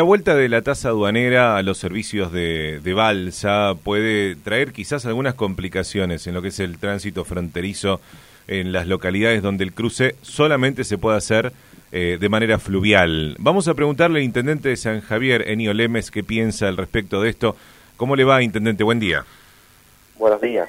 [0.00, 5.04] La vuelta de la tasa aduanera a los servicios de, de, balsa puede traer quizás
[5.06, 8.00] algunas complicaciones en lo que es el tránsito fronterizo
[8.46, 11.52] en las localidades donde el cruce solamente se puede hacer
[11.90, 13.34] eh, de manera fluvial.
[13.40, 17.30] Vamos a preguntarle al intendente de San Javier, Enio Lemes, qué piensa al respecto de
[17.30, 17.56] esto.
[17.96, 18.84] ¿Cómo le va, intendente?
[18.84, 19.24] Buen día.
[20.16, 20.68] Buenos días.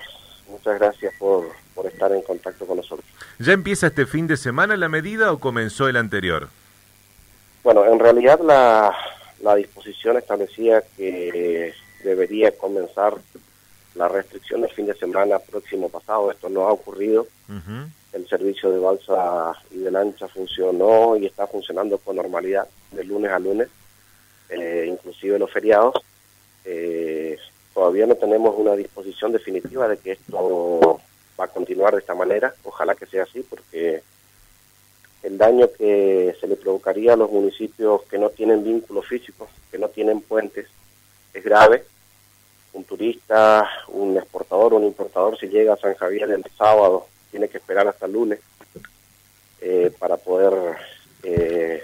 [0.50, 3.05] Muchas gracias por, por estar en contacto con nosotros.
[3.38, 6.50] ¿Ya empieza este fin de semana la medida o comenzó el anterior?
[7.61, 8.96] Bueno, en realidad la,
[9.42, 13.16] la disposición establecía que debería comenzar
[13.96, 16.32] la restricción del fin de semana próximo pasado.
[16.32, 17.28] Esto no ha ocurrido.
[18.14, 23.32] El servicio de balsa y de lancha funcionó y está funcionando con normalidad de lunes
[23.32, 23.68] a lunes,
[24.50, 25.96] eh, inclusive los feriados.
[26.66, 27.38] Eh,
[27.74, 31.00] todavía no tenemos una disposición definitiva de que esto
[31.39, 32.53] va a continuar de esta manera.
[32.64, 34.02] Ojalá que sea así porque
[35.23, 39.77] el daño que se le provocaría a los municipios que no tienen vínculos físicos, que
[39.77, 40.67] no tienen puentes,
[41.33, 41.83] es grave.
[42.72, 47.57] Un turista, un exportador, un importador, si llega a San Javier el sábado, tiene que
[47.57, 48.39] esperar hasta el lunes
[49.61, 50.77] eh, para poder
[51.23, 51.83] eh,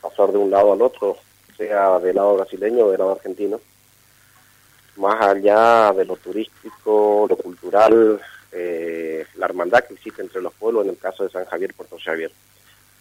[0.00, 1.16] pasar de un lado al otro,
[1.56, 3.60] sea del lado brasileño o del lado argentino.
[4.96, 8.20] Más allá de lo turístico, lo cultural,
[8.52, 11.96] eh, la hermandad que existe entre los pueblos en el caso de San Javier Puerto
[12.02, 12.30] Xavier.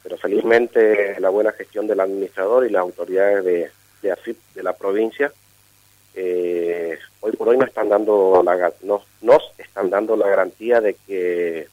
[0.03, 3.71] Pero felizmente la buena gestión del administrador y las autoridades
[4.01, 5.31] de, AFIP de la provincia
[6.13, 10.93] eh, hoy por hoy nos están dando la, nos, nos están dando la garantía de
[10.93, 11.67] que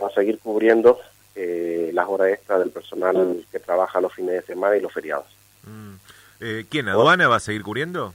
[0.00, 0.98] va a seguir cubriendo
[1.34, 5.26] eh, las horas extras del personal que trabaja los fines de semana y los feriados.
[5.64, 5.94] Mm.
[6.40, 8.14] Eh, ¿Quién, aduana, va a seguir cubriendo?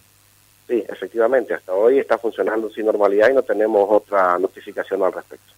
[0.70, 5.52] Sí, efectivamente, hasta hoy está funcionando sin normalidad y no tenemos otra notificación al respecto.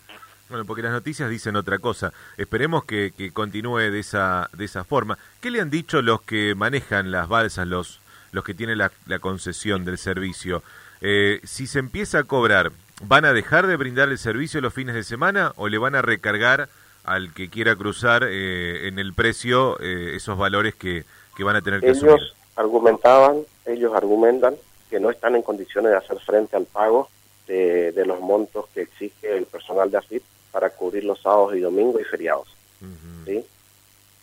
[0.48, 2.14] Bueno, porque las noticias dicen otra cosa.
[2.38, 5.18] Esperemos que, que, continúe de esa, de esa forma.
[5.42, 8.00] ¿Qué le han dicho los que manejan las balsas, los,
[8.32, 10.64] los que tienen la, la concesión del servicio?
[11.02, 12.72] Eh, si se empieza a cobrar,
[13.04, 16.02] ¿van a dejar de brindar el servicio los fines de semana o le van a
[16.02, 16.70] recargar
[17.04, 21.04] al que quiera cruzar eh, en el precio eh, esos valores que,
[21.36, 22.16] que van a tener que asumir?
[22.16, 24.56] Ellos argumentaban, ellos argumentan
[24.92, 27.10] que no están en condiciones de hacer frente al pago
[27.48, 31.62] de, de los montos que exige el personal de AFIP para cubrir los sábados y
[31.62, 32.50] domingos y feriados.
[32.82, 33.26] Uh -huh.
[33.26, 33.46] ¿sí?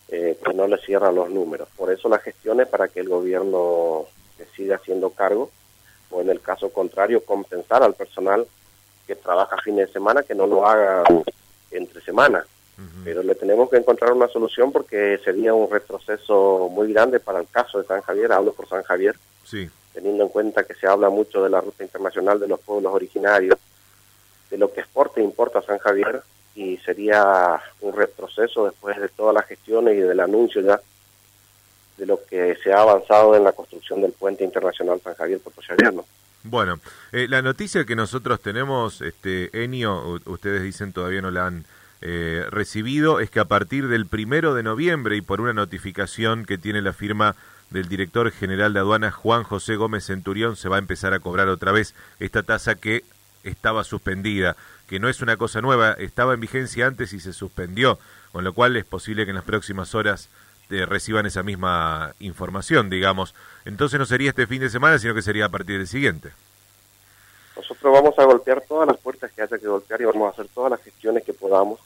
[0.09, 1.69] eh, que no le cierran los números.
[1.77, 4.07] Por eso las gestiones para que el gobierno
[4.55, 5.51] siga haciendo cargo
[6.11, 8.47] o en el caso contrario compensar al personal
[9.07, 11.03] que trabaja fines de semana que no lo haga
[11.71, 12.45] entre semana.
[12.79, 13.05] Uh -huh.
[13.05, 17.49] Pero le tenemos que encontrar una solución porque sería un retroceso muy grande para el
[17.49, 19.69] caso de San Javier, hablo por San Javier, sí
[19.99, 23.59] teniendo en cuenta que se habla mucho de la ruta internacional de los pueblos originarios,
[24.49, 26.23] de lo que exporta e importa San Javier,
[26.55, 30.81] y sería un retroceso después de todas las gestiones y del anuncio ya
[31.97, 35.63] de lo que se ha avanzado en la construcción del puente internacional San Javier Puerto
[35.67, 35.93] Xavier.
[36.45, 36.79] Bueno,
[37.11, 41.65] eh, la noticia que nosotros tenemos, este Enio, ustedes dicen todavía no la han
[42.03, 46.57] eh, recibido, es que a partir del primero de noviembre y por una notificación que
[46.57, 47.35] tiene la firma
[47.71, 51.49] del director general de aduanas Juan José Gómez Centurión se va a empezar a cobrar
[51.49, 53.05] otra vez esta tasa que
[53.45, 54.57] estaba suspendida,
[54.89, 57.99] que no es una cosa nueva, estaba en vigencia antes y se suspendió,
[58.33, 60.29] con lo cual es posible que en las próximas horas
[60.71, 63.35] eh, reciban esa misma información, digamos.
[63.65, 66.31] Entonces no sería este fin de semana, sino que sería a partir del siguiente.
[67.57, 70.47] Nosotros vamos a golpear todas las puertas que haya que golpear y vamos a hacer
[70.55, 71.81] todas las gestiones que podamos,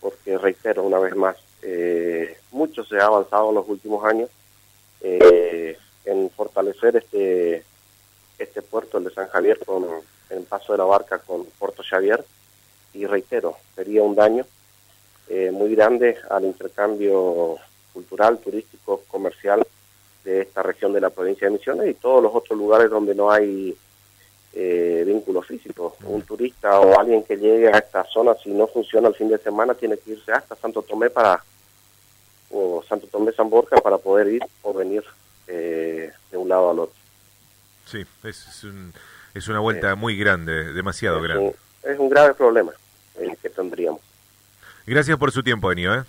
[0.00, 4.28] porque reitero una vez más, eh, mucho se ha avanzado en los últimos años
[5.00, 7.64] eh, en fortalecer este
[8.38, 9.84] este puerto, el de San Javier, con
[10.30, 12.24] el paso de la barca con Puerto Xavier.
[12.94, 14.46] Y reitero, sería un daño
[15.28, 17.56] eh, muy grande al intercambio
[17.92, 19.66] cultural, turístico, comercial
[20.24, 23.30] de esta región de la provincia de Misiones y todos los otros lugares donde no
[23.30, 23.76] hay
[24.52, 25.96] eh, vínculo físico.
[26.04, 29.38] Un turista o alguien que llegue a esta zona, si no funciona el fin de
[29.38, 31.42] semana, tiene que irse hasta Santo Tomé para
[32.50, 35.04] o Santo Tomé San Borja para poder ir o venir
[35.46, 36.94] eh, de un lado al otro.
[37.86, 38.92] Sí, es, es, un,
[39.34, 41.44] es una vuelta eh, muy grande, demasiado es grande.
[41.44, 42.72] Un, es un grave problema
[43.18, 44.00] el que tendríamos.
[44.86, 45.94] Gracias por su tiempo, Enio.
[45.94, 46.04] ¿eh?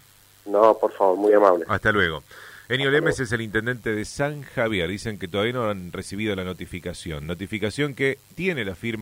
[0.45, 1.65] No, por favor, muy amable.
[1.67, 2.23] Hasta luego.
[2.69, 4.87] Enio Lemes es el intendente de San Javier.
[4.87, 7.25] Dicen que todavía no han recibido la notificación.
[7.25, 8.97] Notificación que tiene la firma.